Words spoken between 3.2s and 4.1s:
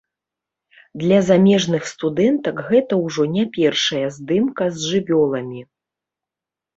не першая